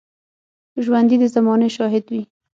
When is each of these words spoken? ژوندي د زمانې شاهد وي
ژوندي 0.83 1.15
د 1.19 1.23
زمانې 1.35 1.69
شاهد 1.75 2.05
وي 2.11 2.23